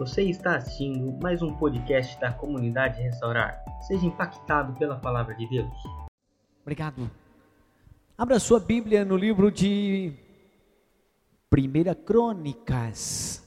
[0.00, 3.62] Você está assistindo mais um podcast da comunidade Restaurar.
[3.82, 5.70] Seja impactado pela palavra de Deus.
[6.62, 7.10] Obrigado.
[8.16, 10.14] Abra sua Bíblia no livro de
[11.50, 13.46] Primeira Crônicas.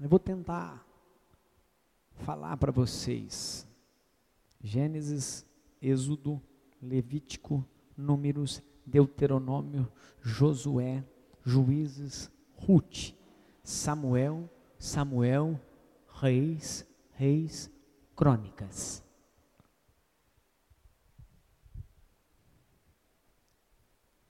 [0.00, 0.86] Eu vou tentar
[2.20, 3.66] falar para vocês.
[4.62, 5.44] Gênesis,
[5.82, 6.40] Êxodo,
[6.80, 7.66] Levítico,
[7.96, 9.90] Números, Deuteronômio,
[10.22, 11.02] Josué,
[11.44, 12.30] Juízes,
[12.66, 13.14] Ruth,
[13.62, 15.60] Samuel, Samuel,
[16.20, 17.70] Reis, Reis,
[18.14, 19.02] Crônicas.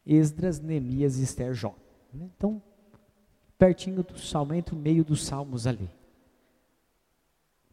[0.06, 1.76] Esdras, Neemias Esther Jó.
[2.12, 2.62] Então,
[3.56, 5.88] pertinho do salmo, entre o meio dos salmos ali.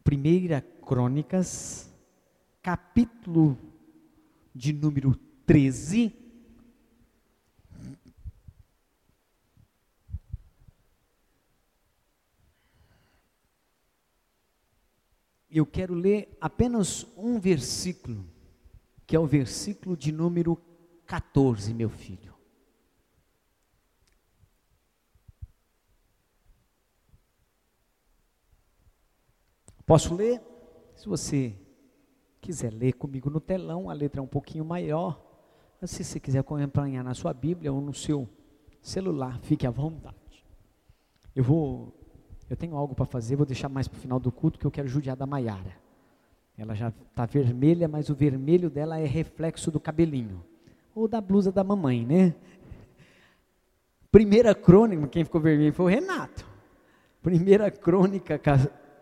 [0.04, 1.92] Primeira Crônicas,
[2.62, 3.58] capítulo
[4.54, 5.14] de número
[5.46, 6.12] 13,
[15.50, 18.24] eu quero ler apenas um versículo,
[19.06, 20.60] que é o versículo de número
[21.06, 22.34] 14, meu filho.
[29.86, 30.42] Posso ler?
[30.94, 31.56] Se você
[32.42, 35.18] quiser ler comigo no telão, a letra é um pouquinho maior.
[35.80, 38.28] Mas se você quiser acompanhar na sua Bíblia ou no seu
[38.82, 40.44] celular, fique à vontade.
[41.34, 41.97] Eu vou
[42.48, 44.70] eu tenho algo para fazer, vou deixar mais para o final do culto, que eu
[44.70, 45.76] quero judiar da Maiara.
[46.56, 50.42] Ela já está vermelha, mas o vermelho dela é reflexo do cabelinho.
[50.94, 52.34] Ou da blusa da mamãe, né?
[54.10, 56.44] Primeira crônica, quem ficou vermelho foi o Renato.
[57.22, 58.40] Primeira crônica,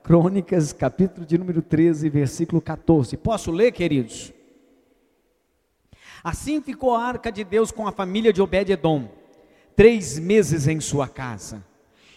[0.02, 3.16] crônicas, capítulo de número 13, versículo 14.
[3.16, 4.32] Posso ler, queridos?
[6.22, 9.08] Assim ficou a arca de Deus com a família de Obed-Edom,
[9.76, 11.64] três meses em sua casa.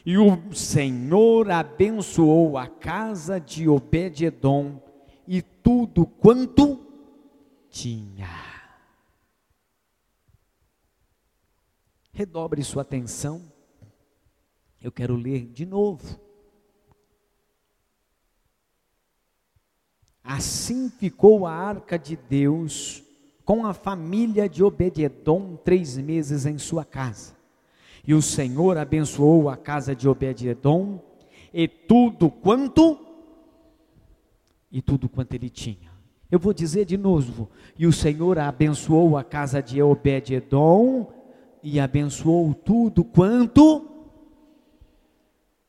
[0.06, 4.82] E o Senhor abençoou a casa de Obed-Edom
[5.28, 6.86] e tudo quanto
[7.70, 8.30] tinha.
[12.12, 13.52] Redobre sua atenção.
[14.82, 16.20] Eu quero ler de novo.
[20.24, 23.04] Assim ficou a arca de Deus
[23.44, 27.39] com a família de Obed-Edom três meses em sua casa.
[28.06, 31.00] E o Senhor abençoou a casa de Obed-Edom
[31.54, 32.98] e tudo quanto
[34.72, 35.90] e tudo quanto ele tinha.
[36.30, 41.12] Eu vou dizer de novo, e o Senhor abençoou a casa de Obed-Edom
[41.64, 43.90] e abençoou tudo quanto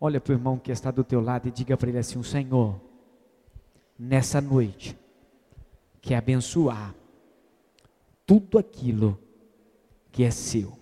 [0.00, 2.24] Olha para o irmão que está do teu lado e diga para ele assim: "O
[2.24, 2.80] Senhor
[3.98, 4.96] nessa noite
[6.00, 6.94] quer abençoar
[8.24, 9.18] tudo aquilo
[10.10, 10.79] que é seu.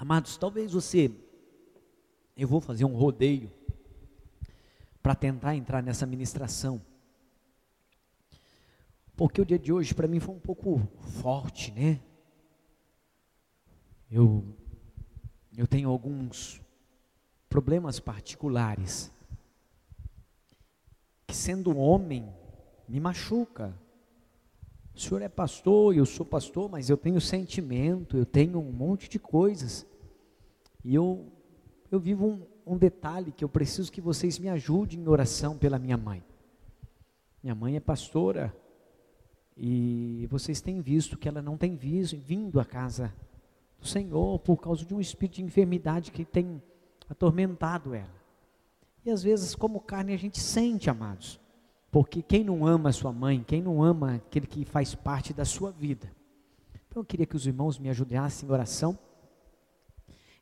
[0.00, 1.14] Amados, talvez você,
[2.34, 3.52] eu vou fazer um rodeio
[5.02, 6.80] para tentar entrar nessa ministração.
[9.14, 10.78] Porque o dia de hoje para mim foi um pouco
[11.20, 12.00] forte, né?
[14.10, 14.42] Eu
[15.54, 16.62] eu tenho alguns
[17.50, 19.12] problemas particulares
[21.26, 22.34] que sendo homem
[22.88, 23.78] me machuca.
[25.00, 29.08] O senhor é pastor, eu sou pastor, mas eu tenho sentimento, eu tenho um monte
[29.08, 29.86] de coisas.
[30.84, 31.24] E eu,
[31.90, 35.78] eu vivo um, um detalhe que eu preciso que vocês me ajudem em oração pela
[35.78, 36.22] minha mãe.
[37.42, 38.54] Minha mãe é pastora
[39.56, 43.10] e vocês têm visto que ela não tem visto, vindo à casa
[43.78, 46.62] do Senhor por causa de um espírito de enfermidade que tem
[47.08, 48.20] atormentado ela.
[49.02, 51.40] E às vezes, como carne, a gente sente, amados,
[51.90, 55.44] porque quem não ama a sua mãe, quem não ama aquele que faz parte da
[55.44, 56.10] sua vida.
[56.88, 58.98] Então eu queria que os irmãos me ajudassem em oração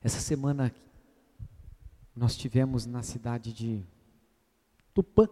[0.00, 0.72] essa semana
[2.14, 3.84] nós tivemos na cidade de
[4.94, 5.28] Tupã,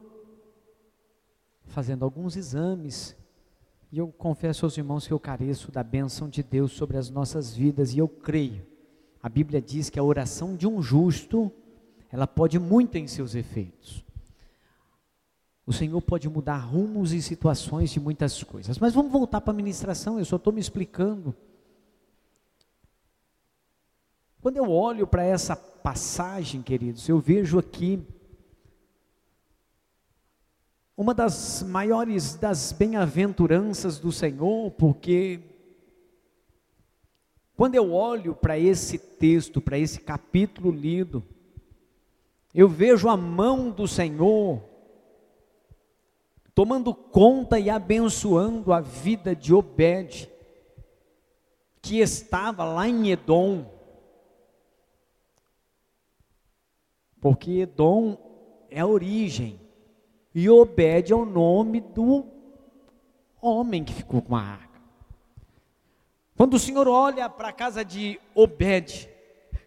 [1.67, 3.17] fazendo alguns exames,
[3.93, 7.55] e eu confesso aos irmãos que eu careço da bênção de Deus sobre as nossas
[7.55, 8.67] vidas, e eu creio.
[9.23, 11.51] A Bíblia diz que a oração de um justo,
[12.11, 14.05] ela pode muito em seus efeitos.
[15.67, 18.79] O Senhor pode mudar rumos e situações de muitas coisas.
[18.79, 21.35] Mas vamos voltar para a ministração, eu só estou me explicando.
[24.41, 28.01] Quando eu olho para essa passagem, queridos, eu vejo aqui
[30.97, 35.41] uma das maiores das bem-aventuranças do Senhor, porque
[37.57, 41.25] quando eu olho para esse texto, para esse capítulo lido,
[42.55, 44.76] eu vejo a mão do Senhor
[46.57, 50.27] tomando conta e abençoando a vida de Obed
[51.83, 53.71] que estava lá em Edom.
[57.21, 58.17] Porque Edom
[58.71, 59.61] é a origem.
[60.35, 62.25] E Obed é o nome do
[63.39, 64.81] homem que ficou com a arca.
[66.39, 69.11] Quando o Senhor olha para a casa de Obed,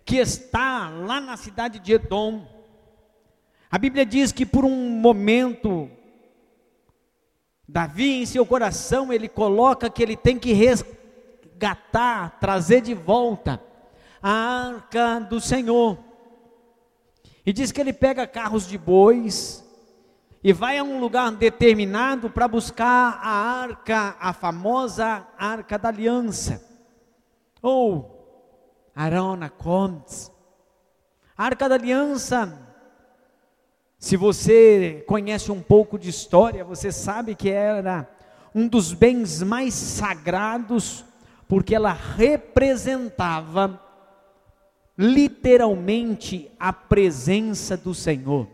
[0.03, 2.47] que está lá na cidade de Edom,
[3.69, 5.87] a Bíblia diz que por um momento,
[7.71, 13.61] Davi em seu coração, ele coloca que ele tem que resgatar, trazer de volta
[14.23, 15.99] a arca do Senhor.
[17.45, 19.63] E diz que ele pega carros de bois,
[20.43, 23.29] e vai a um lugar determinado para buscar a
[23.61, 26.65] arca, a famosa arca da aliança,
[27.61, 30.31] ou Arona Combs.
[31.37, 32.68] A arca da aliança,
[33.99, 38.09] se você conhece um pouco de história, você sabe que era
[38.55, 41.03] um dos bens mais sagrados,
[41.49, 43.77] porque ela representava
[44.97, 48.47] literalmente a presença do Senhor.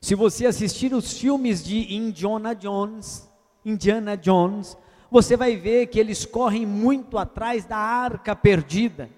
[0.00, 3.28] Se você assistir os filmes de Indiana Jones,
[3.62, 4.78] Indiana Jones,
[5.10, 9.10] você vai ver que eles correm muito atrás da arca perdida.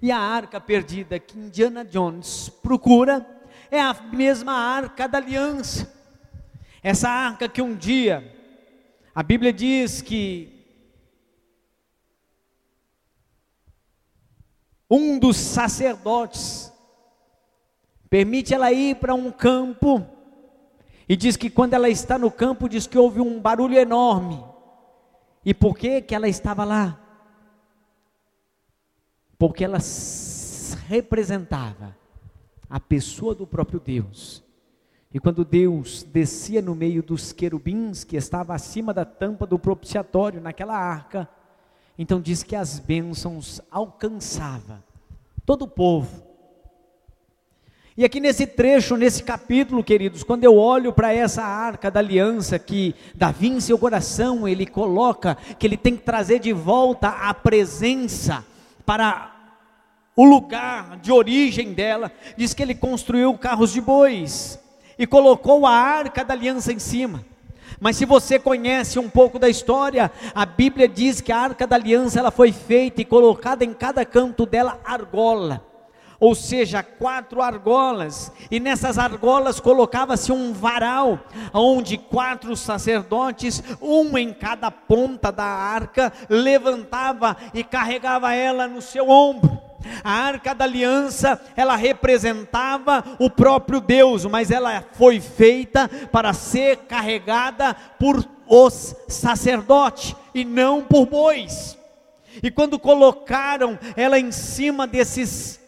[0.00, 3.39] E a arca perdida que Indiana Jones procura
[3.70, 5.92] é a mesma arca da aliança.
[6.82, 8.38] Essa arca que um dia
[9.14, 10.64] a Bíblia diz que
[14.88, 16.72] um dos sacerdotes
[18.08, 20.06] permite ela ir para um campo
[21.08, 24.42] e diz que quando ela está no campo, diz que houve um barulho enorme.
[25.44, 26.98] E por que que ela estava lá?
[29.36, 29.78] Porque ela
[30.86, 31.99] representava
[32.70, 34.44] a pessoa do próprio Deus.
[35.12, 40.40] E quando Deus descia no meio dos querubins que estava acima da tampa do propiciatório
[40.40, 41.28] naquela arca,
[41.98, 44.84] então diz que as bênçãos alcançava
[45.44, 46.30] todo o povo.
[47.96, 52.56] E aqui nesse trecho, nesse capítulo, queridos, quando eu olho para essa arca da aliança
[52.56, 57.34] que Davi em seu coração, ele coloca que ele tem que trazer de volta a
[57.34, 58.46] presença
[58.86, 59.39] para
[60.20, 64.60] o lugar de origem dela, diz que ele construiu carros de bois
[64.98, 67.24] e colocou a arca da aliança em cima.
[67.80, 71.76] Mas se você conhece um pouco da história, a Bíblia diz que a arca da
[71.76, 75.64] aliança ela foi feita e colocada em cada canto dela argola
[76.20, 81.18] ou seja, quatro argolas, e nessas argolas colocava-se um varal,
[81.50, 89.08] onde quatro sacerdotes, um em cada ponta da arca, levantava e carregava ela no seu
[89.08, 89.69] ombro.
[90.02, 96.78] A arca da aliança, ela representava o próprio Deus, mas ela foi feita para ser
[96.88, 101.78] carregada por os sacerdotes e não por bois.
[102.42, 105.60] E quando colocaram ela em cima desses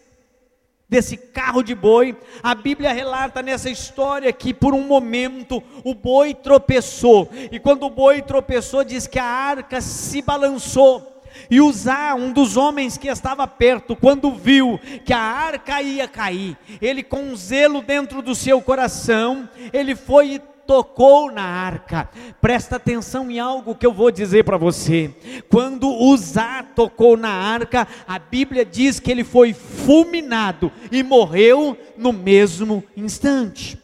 [0.89, 6.35] desse carro de boi, a Bíblia relata nessa história que por um momento o boi
[6.35, 11.12] tropeçou, e quando o boi tropeçou, diz que a arca se balançou.
[11.49, 16.57] E Uzá, um dos homens que estava perto, quando viu que a arca ia cair,
[16.81, 22.09] ele com zelo dentro do seu coração, ele foi e tocou na arca.
[22.41, 25.13] Presta atenção em algo que eu vou dizer para você.
[25.49, 32.13] Quando Uzá tocou na arca, a Bíblia diz que ele foi fulminado e morreu no
[32.13, 33.82] mesmo instante.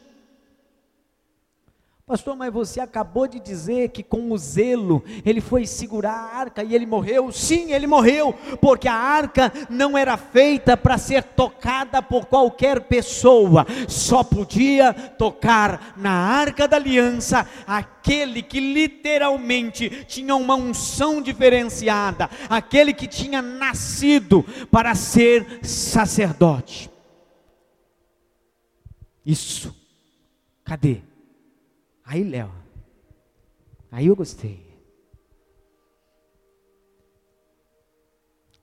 [2.09, 6.63] Pastor, mas você acabou de dizer que com o zelo ele foi segurar a arca
[6.63, 7.31] e ele morreu?
[7.31, 13.63] Sim, ele morreu, porque a arca não era feita para ser tocada por qualquer pessoa,
[13.87, 22.91] só podia tocar na arca da aliança aquele que literalmente tinha uma unção diferenciada, aquele
[22.91, 26.89] que tinha nascido para ser sacerdote.
[29.23, 29.75] Isso,
[30.65, 31.07] cadê?
[32.11, 32.51] Aí, Léo,
[33.91, 34.65] aí eu gostei.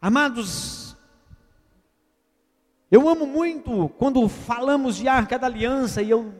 [0.00, 0.96] Amados,
[2.90, 6.34] eu amo muito quando falamos de Arca da Aliança e eu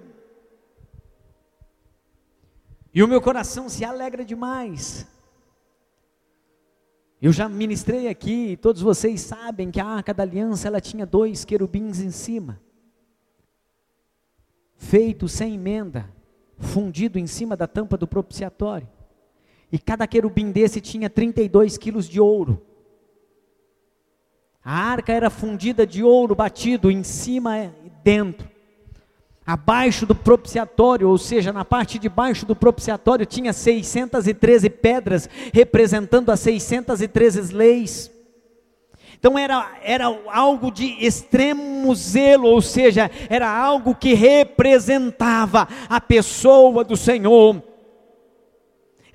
[2.93, 5.07] e o meu coração se alegra demais.
[7.23, 11.45] Eu já ministrei aqui, todos vocês sabem que a Arca da Aliança ela tinha dois
[11.45, 12.61] querubins em cima,
[14.77, 16.16] feito sem emenda
[16.59, 18.89] fundido em cima da tampa do propiciatório.
[19.71, 22.63] E cada querubim desse tinha 32 quilos de ouro.
[24.65, 28.49] A arca era fundida de ouro batido em cima e dentro.
[29.47, 36.31] Abaixo do propiciatório, ou seja, na parte de baixo do propiciatório, tinha 613 pedras, representando
[36.31, 38.11] as 613 leis.
[39.19, 46.85] Então era, era algo de extremo zelo, ou seja, era algo que representava a pessoa
[46.85, 47.63] do Senhor.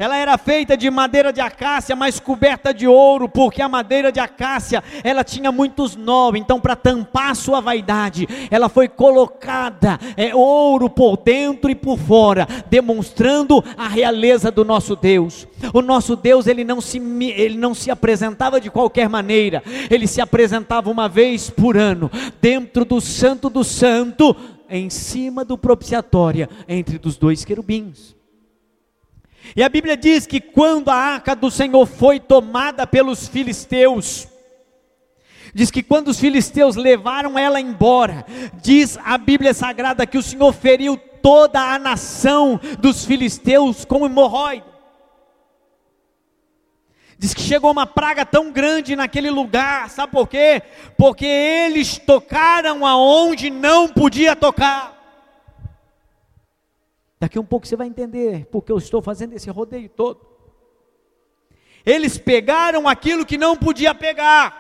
[0.01, 4.19] Ela era feita de madeira de acácia, mas coberta de ouro, porque a madeira de
[4.19, 10.89] acácia, ela tinha muitos nós, então para tampar sua vaidade, ela foi colocada é, ouro
[10.89, 15.47] por dentro e por fora, demonstrando a realeza do nosso Deus.
[15.71, 19.61] O nosso Deus, ele não se ele não se apresentava de qualquer maneira.
[19.87, 22.09] Ele se apresentava uma vez por ano,
[22.41, 24.35] dentro do santo do santo,
[24.67, 28.19] em cima do propiciatória, entre os dois querubins.
[29.55, 34.27] E a Bíblia diz que quando a arca do Senhor foi tomada pelos filisteus,
[35.53, 38.25] diz que quando os filisteus levaram ela embora,
[38.61, 44.71] diz a Bíblia Sagrada que o Senhor feriu toda a nação dos filisteus com hemorroida.
[47.17, 50.63] Diz que chegou uma praga tão grande naquele lugar, sabe por quê?
[50.97, 55.00] Porque eles tocaram aonde não podia tocar.
[57.21, 60.25] Daqui a um pouco você vai entender porque eu estou fazendo esse rodeio todo.
[61.85, 64.59] Eles pegaram aquilo que não podia pegar.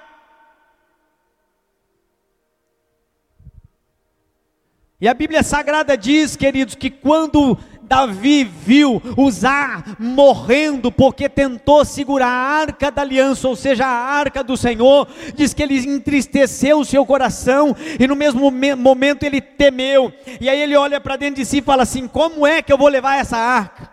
[4.99, 7.57] E a Bíblia Sagrada diz, queridos, que quando
[7.91, 14.41] Davi viu Uzá morrendo porque tentou segurar a arca da aliança, ou seja, a arca
[14.41, 20.09] do Senhor, diz que ele entristeceu o seu coração e no mesmo momento ele temeu.
[20.39, 22.77] E aí ele olha para dentro de si e fala assim: Como é que eu
[22.77, 23.91] vou levar essa arca?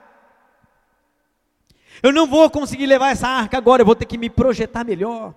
[2.01, 5.35] Eu não vou conseguir levar essa arca agora, eu vou ter que me projetar melhor.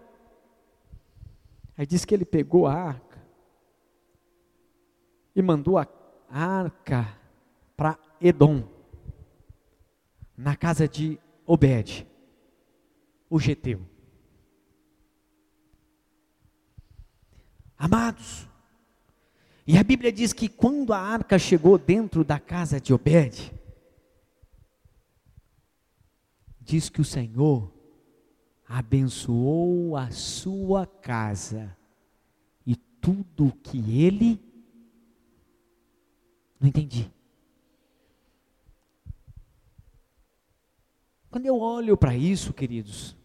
[1.76, 3.18] Aí diz que ele pegou a arca
[5.36, 5.88] e mandou a
[6.30, 7.08] arca
[7.76, 8.64] para Edom,
[10.38, 12.08] na casa de Obed,
[13.30, 13.82] o geteu.
[17.78, 18.48] Amados,
[19.66, 23.52] e a Bíblia diz que quando a arca chegou dentro da casa de Obed,
[26.60, 27.74] diz que o Senhor
[28.68, 31.76] abençoou a sua casa
[32.66, 34.40] e tudo que ele
[36.60, 37.12] não entendi.
[41.32, 43.16] Quando eu olho para isso, queridos,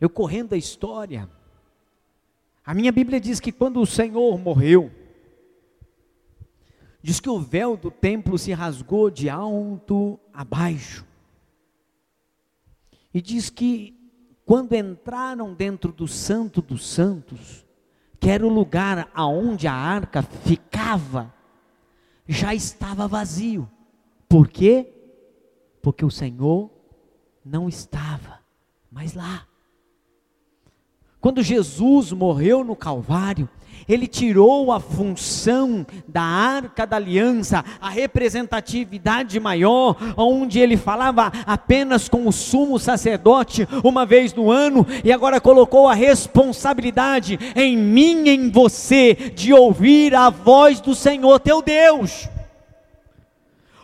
[0.00, 1.30] eu correndo a história,
[2.66, 4.90] a minha Bíblia diz que quando o Senhor morreu,
[7.00, 11.06] diz que o véu do templo se rasgou de alto a baixo.
[13.14, 13.96] E diz que
[14.44, 17.64] quando entraram dentro do Santo dos Santos,
[18.18, 21.32] que era o lugar aonde a arca ficava,
[22.26, 23.70] já estava vazio.
[24.28, 24.99] Por quê?
[25.82, 26.70] Porque o Senhor
[27.44, 28.40] não estava
[28.90, 29.46] mais lá.
[31.20, 33.48] Quando Jesus morreu no Calvário,
[33.88, 42.08] ele tirou a função da arca da aliança, a representatividade maior, onde ele falava apenas
[42.08, 48.26] com o sumo sacerdote uma vez no ano, e agora colocou a responsabilidade em mim
[48.26, 52.28] e em você de ouvir a voz do Senhor teu Deus.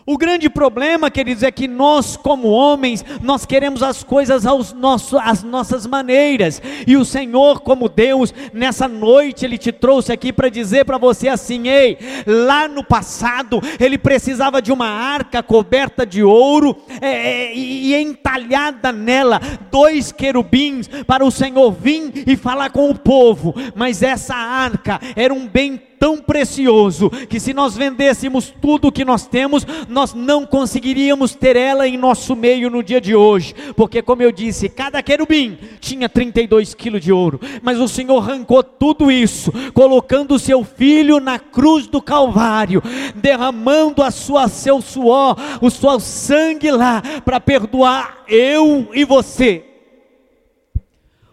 [0.08, 5.18] O grande problema, queridos, é que nós, como homens, nós queremos as coisas aos nossos,
[5.20, 6.62] às nossas maneiras.
[6.86, 11.26] E o Senhor, como Deus, nessa noite Ele te trouxe aqui para dizer para você
[11.26, 17.56] assim: ei, lá no passado Ele precisava de uma arca coberta de ouro é, é,
[17.56, 19.40] e entalhada nela
[19.72, 23.52] dois querubins para o Senhor vir e falar com o povo.
[23.74, 29.04] Mas essa arca era um bem tão precioso que se nós vendêssemos tudo o que
[29.04, 34.02] nós temos, nós não conseguiríamos ter ela em nosso meio no dia de hoje, porque
[34.02, 39.10] como eu disse, cada querubim tinha 32 quilos de ouro, mas o Senhor arrancou tudo
[39.10, 42.82] isso, colocando o seu filho na cruz do Calvário,
[43.14, 49.64] derramando a sua seu suor, o seu sangue lá para perdoar eu e você.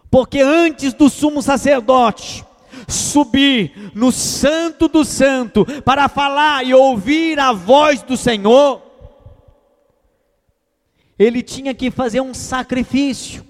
[0.10, 2.46] Porque antes do sumo sacerdote,
[2.88, 8.82] subir no Santo do Santo para falar e ouvir a voz do Senhor,
[11.18, 13.46] ele tinha que fazer um sacrifício,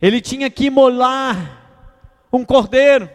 [0.00, 3.08] ele tinha que molar um cordeiro,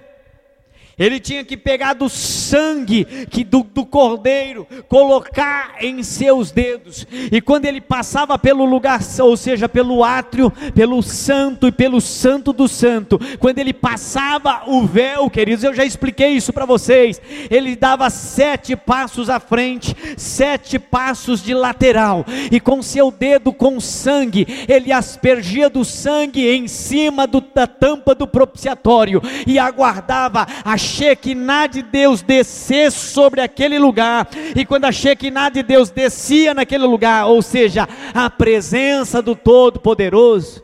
[0.98, 7.42] Ele tinha que pegar do sangue que do, do, cordeiro, colocar em seus dedos, e
[7.42, 12.68] quando ele passava pelo lugar, ou seja, pelo átrio, pelo santo e pelo santo do
[12.68, 18.10] santo, quando ele passava o véu, queridos, eu já expliquei isso para vocês, ele dava
[18.10, 24.94] sete passos à frente, sete passos de lateral, e com seu dedo com sangue, ele
[24.94, 31.82] aspergia do sangue em cima do, da tampa do propiciatório, e aguardava a Shekinah de
[31.82, 37.42] Deus descesse sobre aquele lugar, e quando a Shekinah de Deus descia naquele lugar, ou
[37.42, 40.64] seja, a presença do Todo-Poderoso,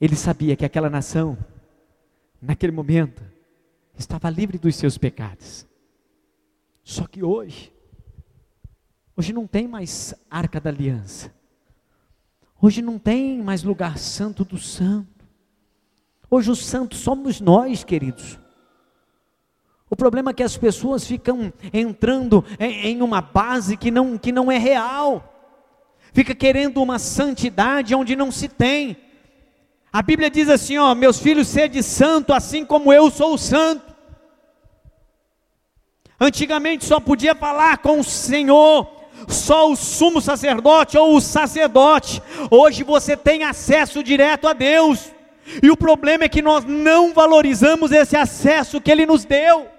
[0.00, 1.38] ele sabia que aquela nação,
[2.40, 3.22] naquele momento,
[3.98, 5.66] estava livre dos seus pecados.
[6.84, 7.72] Só que hoje,
[9.16, 11.32] hoje não tem mais arca da aliança,
[12.60, 15.15] hoje não tem mais lugar santo do santo.
[16.30, 18.38] Hoje os santos somos nós, queridos.
[19.88, 24.50] O problema é que as pessoas ficam entrando em uma base que não, que não
[24.50, 25.32] é real,
[26.12, 28.96] fica querendo uma santidade onde não se tem.
[29.92, 33.94] A Bíblia diz assim: ó, meus filhos, sede santo, assim como eu sou santo.
[36.18, 38.90] Antigamente só podia falar com o Senhor,
[39.28, 42.20] só o sumo sacerdote ou o sacerdote.
[42.50, 45.15] Hoje você tem acesso direto a Deus.
[45.62, 49.75] E o problema é que nós não valorizamos esse acesso que Ele nos deu.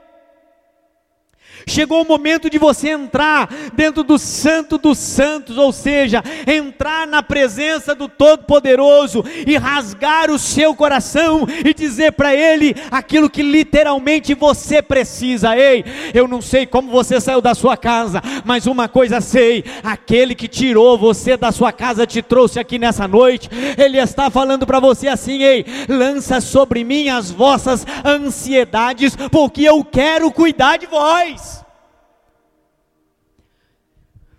[1.68, 7.22] Chegou o momento de você entrar dentro do Santo dos Santos, ou seja, entrar na
[7.22, 14.34] presença do Todo-Poderoso e rasgar o seu coração e dizer para Ele aquilo que literalmente
[14.34, 15.58] você precisa.
[15.58, 15.84] Ei,
[16.14, 20.48] eu não sei como você saiu da sua casa, mas uma coisa sei: aquele que
[20.48, 23.50] tirou você da sua casa te trouxe aqui nessa noite.
[23.78, 29.84] Ele está falando para você assim: ei, lança sobre mim as vossas ansiedades, porque eu
[29.84, 31.57] quero cuidar de vós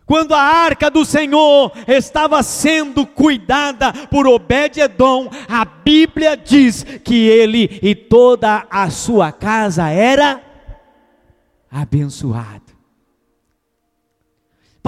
[0.08, 7.78] quando a arca do Senhor estava sendo cuidada por Obed-edom, a Bíblia diz que ele
[7.82, 10.40] e toda a sua casa era
[11.70, 12.67] abençoado.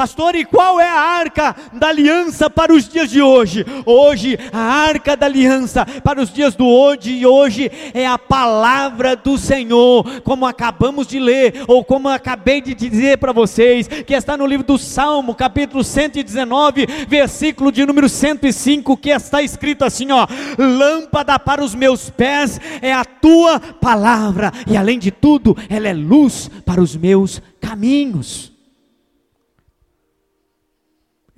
[0.01, 3.67] Pastor, e qual é a arca da aliança para os dias de hoje?
[3.85, 9.15] Hoje, a arca da aliança para os dias do hoje e hoje é a palavra
[9.15, 14.39] do Senhor, como acabamos de ler, ou como acabei de dizer para vocês, que está
[14.39, 20.27] no livro do Salmo, capítulo 119, versículo de número 105, que está escrito assim: ó,
[20.59, 25.93] lâmpada para os meus pés é a tua palavra, e além de tudo, ela é
[25.93, 28.50] luz para os meus caminhos.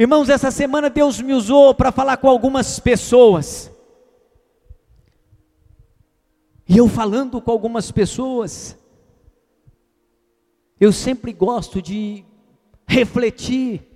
[0.02, 3.70] Irmãos, essa semana Deus me usou para falar com algumas pessoas.
[6.68, 8.76] E eu falando com algumas pessoas,
[10.80, 12.24] eu sempre gosto de
[12.84, 13.88] refletir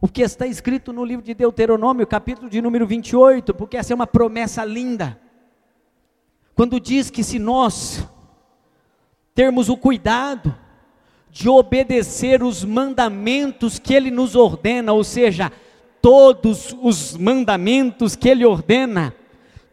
[0.00, 3.96] o que está escrito no livro de Deuteronômio, capítulo de número 28, porque essa é
[3.96, 5.20] uma promessa linda.
[6.54, 8.06] Quando diz que se nós
[9.34, 10.54] termos o cuidado
[11.30, 15.52] de obedecer os mandamentos que Ele nos ordena, ou seja,
[16.00, 19.14] todos os mandamentos que Ele ordena,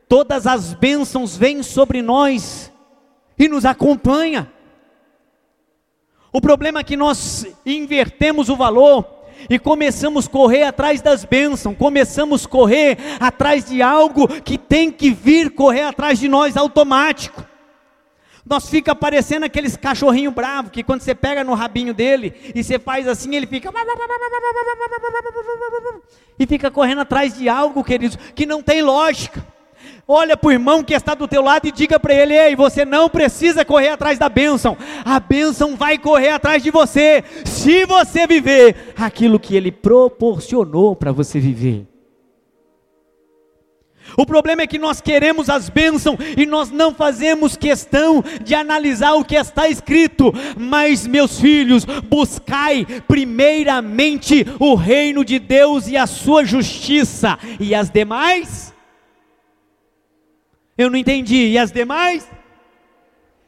[0.08, 2.72] todas as bênçãos vêm sobre nós
[3.38, 4.52] e nos acompanha.
[6.32, 9.08] O problema é que nós invertemos o valor
[9.50, 14.92] e começamos a correr atrás das bênçãos, começamos a correr atrás de algo que tem
[14.92, 17.55] que vir correr atrás de nós automático.
[18.48, 22.78] Nós fica parecendo aqueles cachorrinho bravo que quando você pega no rabinho dele e você
[22.78, 23.72] faz assim, ele fica
[26.38, 29.44] e fica correndo atrás de algo, queridos, que não tem lógica.
[30.08, 32.86] Olha para o irmão que está do teu lado e diga para ele: Ei, você
[32.86, 38.28] não precisa correr atrás da bênção, a bênção vai correr atrás de você, se você
[38.28, 41.88] viver aquilo que ele proporcionou para você viver.
[44.18, 49.14] O problema é que nós queremos as bênçãos e nós não fazemos questão de analisar
[49.14, 50.34] o que está escrito.
[50.58, 57.90] Mas, meus filhos, buscai primeiramente o reino de Deus e a sua justiça, e as
[57.90, 58.74] demais?
[60.78, 61.48] Eu não entendi.
[61.48, 62.35] E as demais?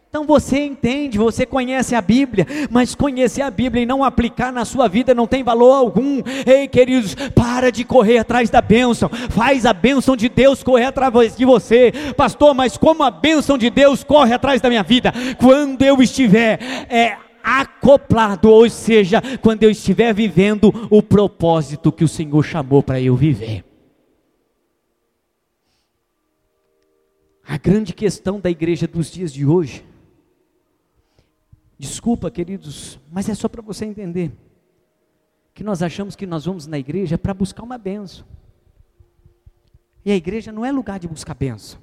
[0.10, 4.64] Então você entende, você conhece a Bíblia, mas conhecer a Bíblia e não aplicar na
[4.64, 6.22] sua vida não tem valor algum.
[6.46, 11.36] Ei, queridos, para de correr atrás da bênção, faz a bênção de Deus correr atrás
[11.36, 12.56] de você, pastor.
[12.56, 15.14] Mas como a bênção de Deus corre atrás da minha vida?
[15.38, 16.58] Quando eu estiver
[16.90, 23.00] é, acoplado, ou seja, quando eu estiver vivendo o propósito que o Senhor chamou para
[23.00, 23.64] eu viver.
[27.48, 29.86] A grande questão da igreja dos dias de hoje,
[31.78, 34.32] desculpa, queridos, mas é só para você entender,
[35.54, 38.26] que nós achamos que nós vamos na igreja para buscar uma benção.
[40.06, 41.80] E a igreja não é lugar de buscar benção.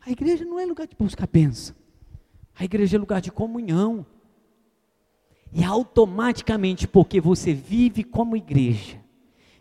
[0.00, 1.74] A igreja não é lugar de buscar benção.
[2.54, 4.06] A igreja é lugar de comunhão.
[5.52, 9.00] E automaticamente, porque você vive como igreja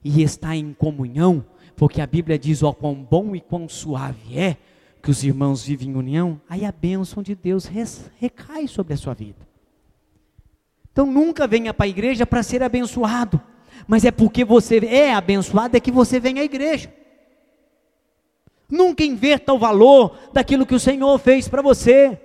[0.04, 1.46] e está em comunhão,
[1.76, 4.58] porque a Bíblia diz: ó, quão bom e quão suave é
[5.04, 7.70] que os irmãos vivem em união, aí a bênção de Deus
[8.16, 9.46] recai sobre a sua vida.
[10.94, 13.42] Então nunca venha para a igreja para ser abençoado,
[13.86, 16.92] mas é porque você é abençoado é que você vem à igreja.
[18.70, 22.18] Nunca inverta o valor daquilo que o Senhor fez para você.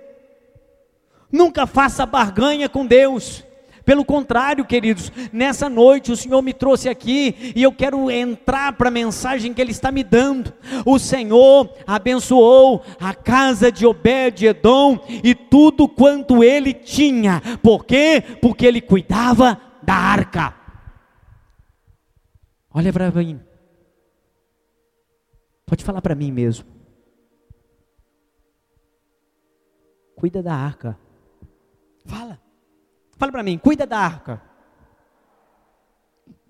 [1.29, 3.43] Nunca faça barganha com Deus.
[3.89, 8.89] Pelo contrário, queridos, nessa noite o Senhor me trouxe aqui e eu quero entrar para
[8.89, 10.53] a mensagem que Ele está me dando.
[10.85, 17.41] O Senhor abençoou a casa de Obed-Edom e tudo quanto ele tinha.
[17.63, 18.23] Por quê?
[18.39, 20.53] Porque ele cuidava da arca.
[22.71, 23.41] Olha para mim.
[25.65, 26.63] Pode falar para mim mesmo.
[30.15, 30.95] Cuida da arca.
[32.05, 32.48] Fala.
[33.19, 34.41] Fala para mim, cuida da arca.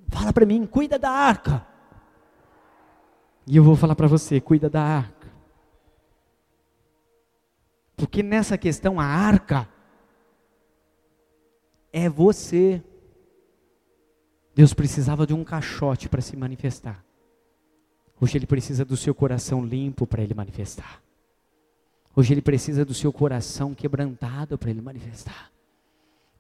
[0.08, 1.66] Fala para mim, cuida da arca.
[3.48, 5.28] E eu vou falar para você, cuida da arca.
[7.98, 9.68] Porque nessa questão a arca
[11.92, 12.84] é você.
[14.54, 17.04] Deus precisava de um caixote para se manifestar.
[18.22, 21.02] Hoje ele precisa do seu coração limpo para ele manifestar.
[22.16, 25.50] Hoje ele precisa do seu coração quebrantado para ele manifestar.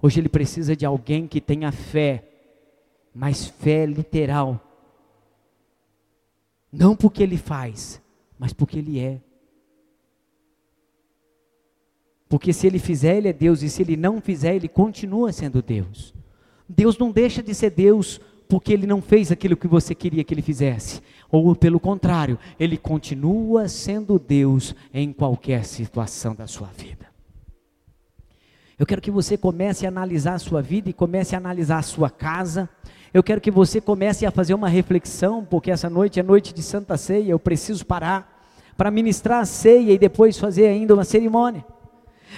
[0.01, 2.23] Hoje ele precisa de alguém que tenha fé,
[3.13, 4.59] mas fé literal.
[6.71, 8.01] Não porque ele faz,
[8.37, 9.19] mas porque ele é.
[12.29, 15.61] Porque se ele fizer, ele é Deus, e se ele não fizer, ele continua sendo
[15.61, 16.13] Deus.
[16.67, 20.33] Deus não deixa de ser Deus porque ele não fez aquilo que você queria que
[20.33, 21.01] ele fizesse.
[21.31, 27.08] Ou pelo contrário, ele continua sendo Deus em qualquer situação da sua vida.
[28.79, 31.81] Eu quero que você comece a analisar a sua vida e comece a analisar a
[31.81, 32.69] sua casa.
[33.13, 36.63] Eu quero que você comece a fazer uma reflexão, porque essa noite é noite de
[36.63, 38.41] Santa Ceia, eu preciso parar
[38.77, 41.65] para ministrar a ceia e depois fazer ainda uma cerimônia.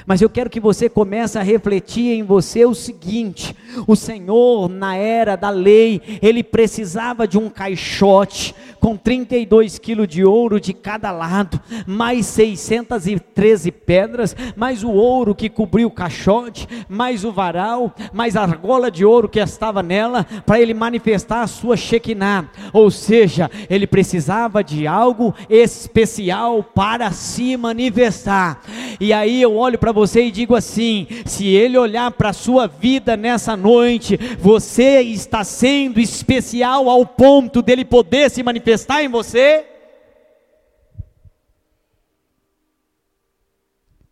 [0.06, 3.56] Mas eu quero que você comece a refletir em você o seguinte:
[3.88, 10.26] o Senhor, na era da lei, ele precisava de um caixote com 32 quilos de
[10.26, 17.24] ouro de cada lado, mais 613 pedras, mais o ouro que cobriu o caixote, mais
[17.24, 21.78] o varal, mais a argola de ouro que estava nela, para ele manifestar a sua
[21.78, 22.50] Shekinah.
[22.74, 28.62] Ou seja, ele precisava de algo especial para se manifestar.
[29.00, 32.68] E aí eu olho para você e digo assim: se ele olhar para a sua
[32.68, 39.66] vida nessa noite, você está sendo especial ao ponto dele poder se manifestar em você?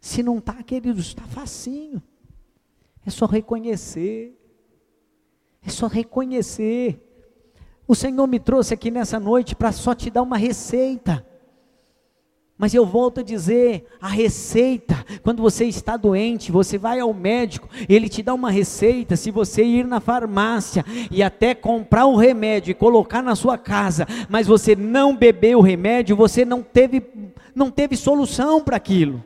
[0.01, 2.01] Se não está, queridos, está facinho.
[3.05, 4.35] É só reconhecer.
[5.63, 6.99] É só reconhecer.
[7.87, 11.23] O Senhor me trouxe aqui nessa noite para só te dar uma receita.
[12.59, 17.69] Mas eu volto a dizer, a receita, quando você está doente, você vai ao médico,
[17.87, 22.71] ele te dá uma receita, se você ir na farmácia e até comprar o remédio
[22.71, 27.01] e colocar na sua casa, mas você não beber o remédio, você não teve
[27.55, 29.23] não teve solução para aquilo.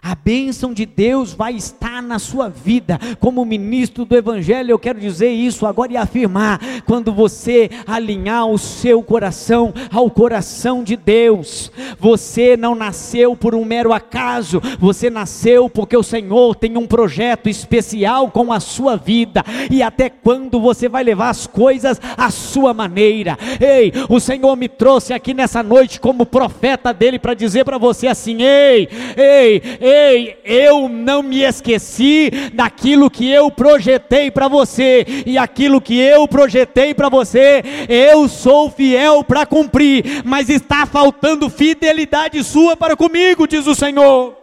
[0.00, 2.98] A bênção de Deus vai estar na sua vida.
[3.18, 8.56] Como ministro do Evangelho, eu quero dizer isso agora e afirmar: quando você alinhar o
[8.56, 11.70] seu coração ao coração de Deus,
[12.00, 17.46] você não nasceu por um mero acaso, você nasceu porque o Senhor tem um projeto
[17.46, 19.44] especial com a sua vida.
[19.70, 23.36] E até quando você vai levar as coisas à sua maneira?
[23.60, 28.06] Ei, o Senhor me trouxe aqui nessa noite como profeta dele para dizer para você
[28.06, 35.36] assim: ei, ei, ei eu não me esqueci daquilo que eu projetei para você, e
[35.36, 42.42] aquilo que eu projetei para você, eu sou fiel para cumprir, mas está faltando fidelidade
[42.44, 44.36] sua para comigo, diz o Senhor.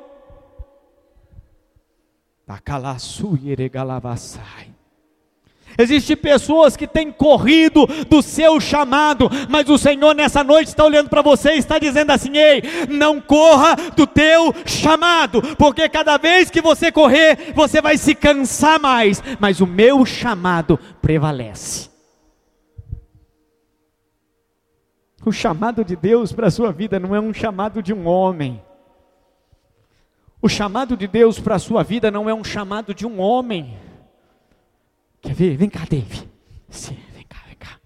[3.44, 4.76] Yeregalavassai.
[5.78, 11.10] Existem pessoas que têm corrido do seu chamado, mas o Senhor nessa noite está olhando
[11.10, 16.50] para você e está dizendo assim: ei, não corra do teu chamado, porque cada vez
[16.50, 21.95] que você correr, você vai se cansar mais, mas o meu chamado prevalece.
[25.26, 28.64] O chamado de Deus para a sua vida não é um chamado de um homem.
[30.40, 33.76] O chamado de Deus para a sua vida não é um chamado de um homem.
[35.20, 35.58] Quer ver?
[35.58, 36.30] Vem cá, Dave.
[36.70, 37.80] Sim, vem cá, vem cá.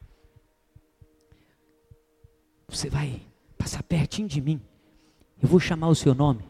[2.68, 3.22] Você vai
[3.58, 4.62] passar pertinho de mim.
[5.42, 6.44] Eu vou chamar o seu nome.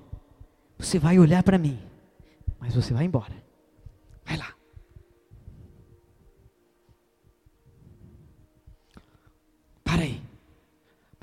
[0.79, 1.77] Você vai olhar para mim.
[2.59, 3.33] Mas você vai embora.
[4.25, 4.58] Vai lá.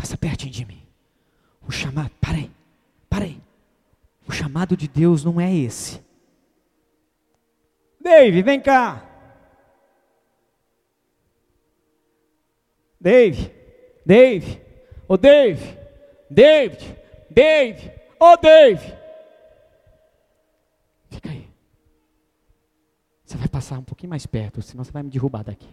[0.07, 0.87] Passa pertinho de mim.
[1.67, 2.13] O chamado.
[2.21, 3.43] Para aí.
[4.29, 6.01] O chamado de Deus não é esse.
[8.01, 9.05] Dave, vem cá.
[13.01, 13.53] Dave,
[14.05, 14.61] Dave,
[15.09, 15.79] ô oh Dave,
[16.31, 16.97] David,
[17.29, 17.91] Dave,
[18.21, 18.95] ô oh Dave.
[21.11, 21.51] Fica aí.
[23.25, 25.69] Você vai passar um pouquinho mais perto, senão você vai me derrubar daqui.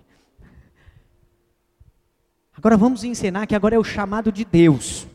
[2.55, 5.07] Agora vamos ensinar que agora é o chamado de Deus.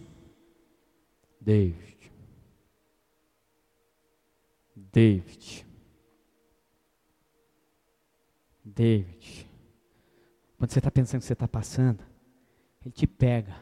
[1.40, 2.12] David.
[4.74, 5.66] David.
[8.64, 9.46] David.
[10.58, 12.02] Quando você está pensando que você está passando,
[12.84, 13.54] ele te pega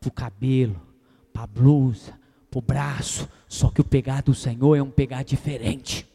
[0.00, 0.80] para o cabelo,
[1.32, 2.18] para a blusa,
[2.50, 3.28] para o braço.
[3.48, 6.08] Só que o pegar do Senhor é um pegar diferente.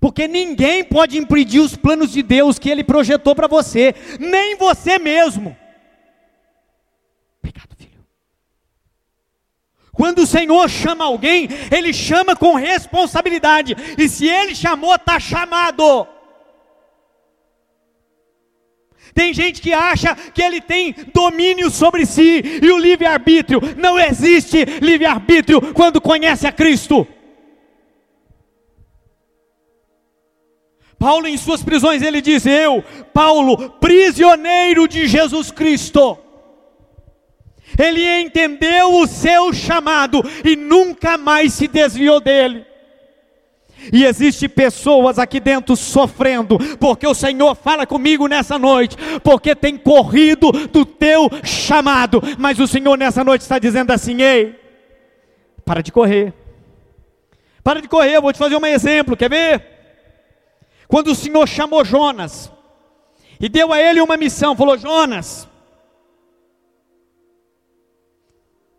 [0.00, 4.98] Porque ninguém pode impedir os planos de Deus que Ele projetou para você, nem você
[4.98, 5.54] mesmo.
[7.42, 8.04] Pecado, filho.
[9.92, 13.76] Quando o Senhor chama alguém, Ele chama com responsabilidade.
[13.98, 16.08] E se Ele chamou, está chamado.
[19.12, 23.60] Tem gente que acha que ele tem domínio sobre si e o livre-arbítrio.
[23.76, 27.06] Não existe livre-arbítrio quando conhece a Cristo.
[31.00, 32.84] Paulo, em suas prisões, ele diz: Eu,
[33.14, 36.18] Paulo, prisioneiro de Jesus Cristo.
[37.78, 42.66] Ele entendeu o seu chamado e nunca mais se desviou dele.
[43.90, 49.78] E existe pessoas aqui dentro sofrendo, porque o Senhor fala comigo nessa noite, porque tem
[49.78, 54.54] corrido do teu chamado, mas o Senhor nessa noite está dizendo assim: ei,
[55.64, 56.34] para de correr,
[57.64, 59.69] para de correr, eu vou te fazer um exemplo, quer ver?
[60.90, 62.50] Quando o Senhor chamou Jonas
[63.38, 65.48] e deu a ele uma missão, falou: Jonas,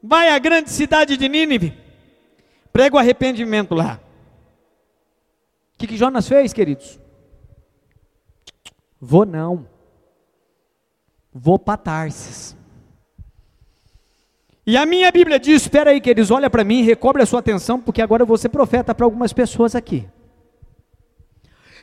[0.04, 1.74] vai à grande cidade de Nínive,
[2.74, 3.98] prega o arrependimento lá.
[5.74, 7.00] O que, que Jonas fez, queridos?
[9.00, 9.66] Vou não,
[11.34, 12.58] vou para Tarsis.
[14.68, 17.80] E a minha Bíblia diz: espera aí, queridos, olha para mim, recobre a sua atenção,
[17.80, 20.06] porque agora eu vou ser profeta para algumas pessoas aqui.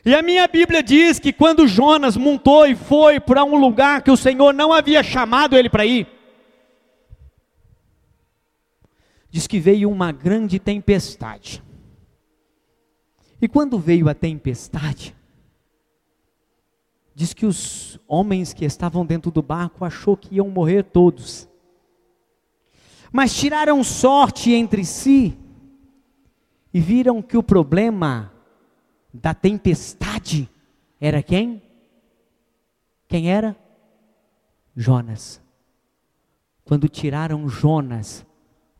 [0.05, 4.11] E a minha Bíblia diz que quando Jonas montou e foi para um lugar que
[4.11, 6.07] o Senhor não havia chamado ele para ir,
[9.29, 11.61] diz que veio uma grande tempestade.
[13.41, 15.15] E quando veio a tempestade,
[17.13, 21.47] diz que os homens que estavam dentro do barco achou que iam morrer todos.
[23.11, 25.37] Mas tiraram sorte entre si
[26.73, 28.31] e viram que o problema
[29.13, 30.49] da tempestade
[30.99, 31.61] era quem?
[33.07, 33.55] Quem era?
[34.75, 35.41] Jonas.
[36.63, 38.25] Quando tiraram Jonas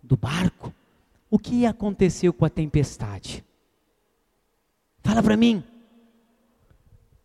[0.04, 0.74] do barco,
[1.30, 3.44] o que aconteceu com a tempestade?
[5.02, 5.63] Fala para mim.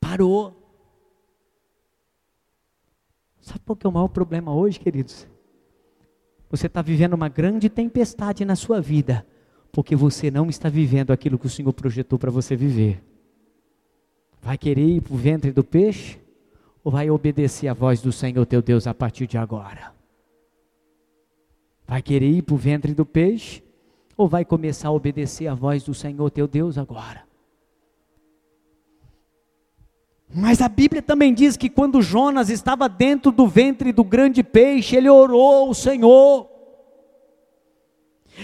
[0.00, 0.60] Parou.
[3.40, 5.28] Sabe qual que é o maior problema hoje, queridos?
[6.48, 9.26] Você está vivendo uma grande tempestade na sua vida
[9.74, 13.02] porque você não está vivendo aquilo que o Senhor projetou para você viver.
[14.40, 16.16] Vai querer ir para o ventre do peixe?
[16.84, 19.92] Ou vai obedecer a voz do Senhor teu Deus a partir de agora?
[21.88, 23.64] Vai querer ir para o ventre do peixe?
[24.16, 27.24] Ou vai começar a obedecer a voz do Senhor teu Deus agora?
[30.32, 34.94] Mas a Bíblia também diz que quando Jonas estava dentro do ventre do grande peixe,
[34.94, 36.53] ele orou ao Senhor.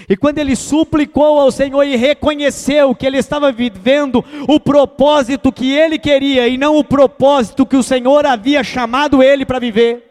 [0.09, 5.73] E quando ele suplicou ao Senhor e reconheceu que ele estava vivendo o propósito que
[5.73, 10.11] ele queria e não o propósito que o Senhor havia chamado ele para viver,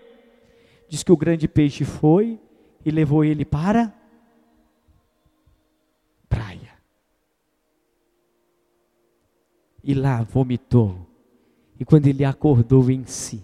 [0.87, 2.39] diz que o grande peixe foi
[2.85, 3.93] e levou ele para
[6.27, 6.73] praia.
[9.83, 11.07] E lá vomitou.
[11.79, 13.43] E quando ele acordou em si,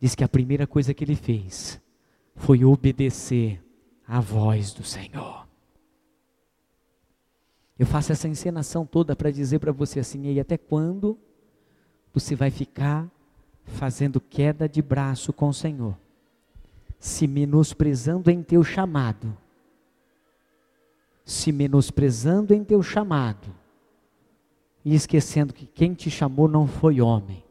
[0.00, 1.80] diz que a primeira coisa que ele fez
[2.36, 3.62] foi obedecer
[4.06, 5.45] à voz do Senhor.
[7.78, 11.18] Eu faço essa encenação toda para dizer para você assim: e até quando
[12.12, 13.06] você vai ficar
[13.64, 15.96] fazendo queda de braço com o Senhor?
[16.98, 19.36] se menosprezando em teu chamado,
[21.24, 23.48] se menosprezando em teu chamado,
[24.84, 27.42] e esquecendo que quem te chamou não foi homem,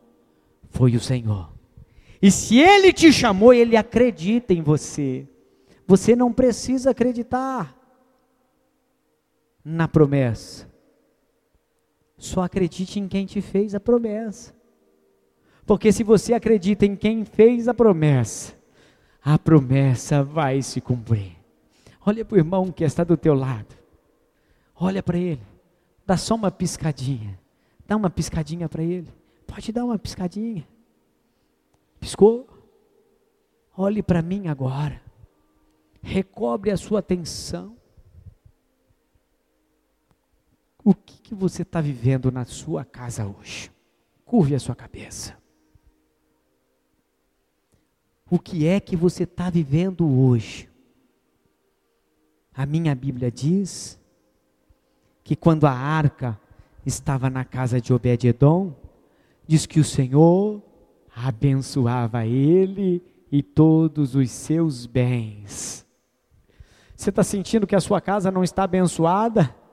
[0.69, 1.51] foi o Senhor.
[2.21, 5.27] E se Ele te chamou, Ele acredita em você.
[5.85, 7.75] Você não precisa acreditar
[9.65, 10.69] na promessa.
[12.15, 14.53] Só acredite em quem te fez a promessa.
[15.65, 18.53] Porque se você acredita em quem fez a promessa,
[19.23, 21.35] a promessa vai se cumprir.
[22.05, 23.75] Olha para o irmão que está do teu lado.
[24.75, 25.41] Olha para ele.
[26.05, 27.39] Dá só uma piscadinha.
[27.87, 29.11] Dá uma piscadinha para ele.
[29.47, 30.67] Pode dar uma piscadinha.
[31.99, 32.47] Piscou?
[33.75, 35.01] Olhe para mim agora.
[36.03, 37.75] Recobre a sua atenção.
[40.85, 43.71] O que, que você está vivendo na sua casa hoje?
[44.23, 45.35] Curve a sua cabeça.
[48.29, 50.69] O que é que você está vivendo hoje?
[52.53, 53.99] A minha Bíblia diz
[55.23, 56.39] que quando a arca
[56.85, 58.75] estava na casa de Obed-edom,
[59.47, 60.61] diz que o Senhor
[61.15, 65.83] abençoava ele e todos os seus bens.
[66.95, 69.64] Você está sentindo que a sua casa não está abençoada?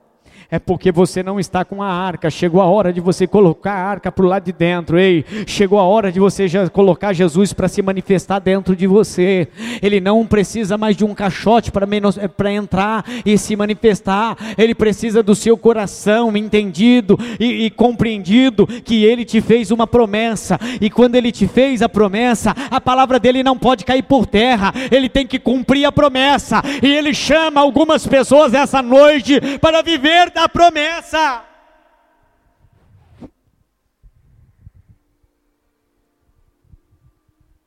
[0.53, 2.29] É porque você não está com a arca.
[2.29, 4.99] Chegou a hora de você colocar a arca para o lado de dentro.
[4.99, 9.47] Ei, chegou a hora de você já colocar Jesus para se manifestar dentro de você.
[9.81, 14.37] Ele não precisa mais de um caixote para entrar e se manifestar.
[14.57, 20.59] Ele precisa do seu coração entendido e, e compreendido que ele te fez uma promessa.
[20.79, 24.73] E quando ele te fez a promessa, a palavra dele não pode cair por terra.
[24.91, 26.61] Ele tem que cumprir a promessa.
[26.81, 31.45] E ele chama algumas pessoas essa noite para viver da promessa.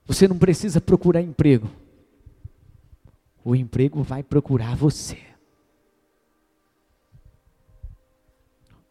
[0.06, 1.68] Você não precisa procurar emprego.
[3.44, 5.18] O emprego vai procurar você.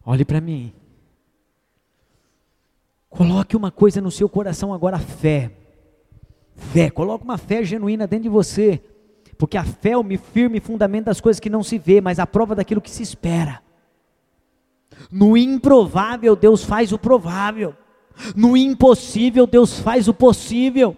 [0.06, 0.74] Olhe para mim.
[3.10, 5.52] Coloque uma coisa no seu coração agora, fé.
[6.56, 8.82] Fé, coloque uma fé genuína dentro de você.
[9.38, 12.28] Porque a fé é o firme fundamento das coisas que não se vê, mas a
[12.28, 13.62] prova daquilo que se espera.
[15.12, 17.76] No improvável, Deus faz o provável.
[18.36, 20.98] No impossível, Deus faz o possível.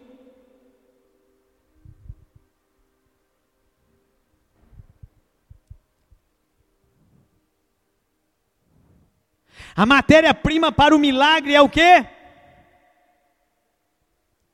[9.75, 12.05] A matéria-prima para o milagre é o quê?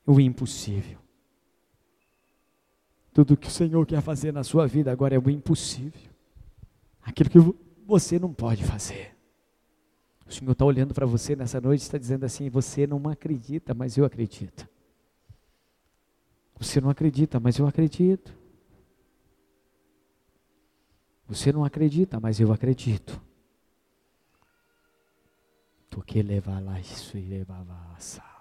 [0.06, 1.03] O impossível.
[3.14, 6.10] Tudo que o Senhor quer fazer na sua vida agora é o impossível.
[7.00, 7.38] Aquilo que
[7.86, 9.14] você não pode fazer.
[10.26, 13.72] O Senhor está olhando para você nessa noite e está dizendo assim: Você não acredita,
[13.72, 14.68] mas eu acredito.
[16.58, 18.34] Você não acredita, mas eu acredito.
[21.28, 23.20] Você não acredita, mas eu acredito.
[25.88, 27.64] Porque levar lá isso e levar
[27.96, 28.33] assar.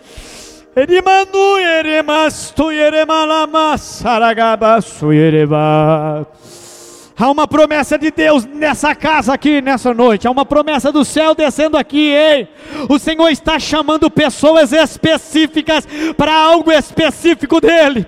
[0.74, 6.26] Erimanu yeremastu yeremalama saragabasu yereba.
[7.18, 10.28] Há uma promessa de Deus nessa casa aqui, nessa noite.
[10.28, 12.10] Há uma promessa do céu descendo aqui.
[12.10, 12.46] Ei,
[12.90, 18.06] o Senhor está chamando pessoas específicas para algo específico dele.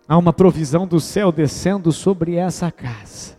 [0.08, 3.36] Há uma provisão do céu descendo sobre essa casa.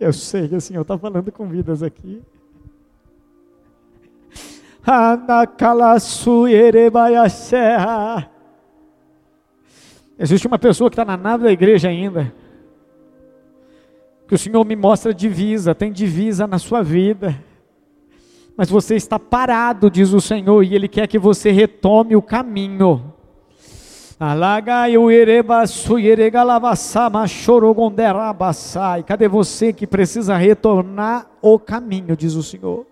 [0.00, 2.22] Eu sei que o Senhor está falando com vidas aqui.
[10.18, 12.32] Existe uma pessoa que está na nave da igreja ainda.
[14.26, 17.38] Que o Senhor me mostra divisa, tem divisa na sua vida
[18.56, 23.12] mas você está parado, diz o Senhor, e Ele quer que você retome o caminho.
[29.02, 32.86] Cadê você que precisa retornar o caminho, diz o Senhor?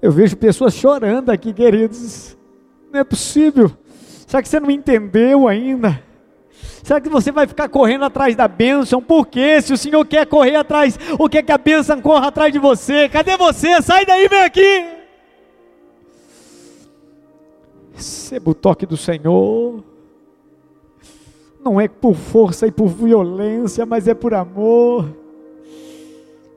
[0.00, 2.36] Eu vejo pessoas chorando aqui, queridos.
[2.90, 3.70] Não é possível.
[4.26, 6.02] Será que você não entendeu ainda?
[6.82, 9.00] Será que você vai ficar correndo atrás da bênção?
[9.02, 9.60] Por quê?
[9.60, 12.58] Se o Senhor quer correr atrás, o que é que a bênção corra atrás de
[12.58, 13.08] você?
[13.08, 13.80] Cadê você?
[13.82, 14.84] Sai daí, vem aqui.
[17.94, 19.84] Receba o toque do Senhor.
[21.62, 25.14] Não é por força e por violência, mas é por amor.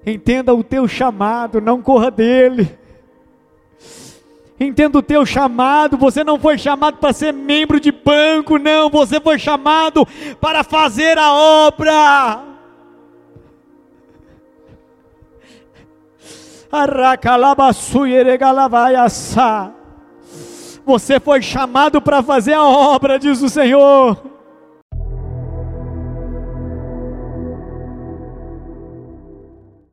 [0.06, 2.78] Entenda o teu chamado, não corra dele.
[4.60, 9.20] Entenda o teu chamado, você não foi chamado para ser membro de banco, não, você
[9.20, 10.08] foi chamado
[10.39, 12.43] para fazer a obra.
[20.86, 24.32] Você foi chamado para fazer a obra, diz o Senhor.